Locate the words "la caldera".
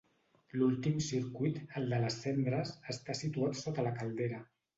3.91-4.43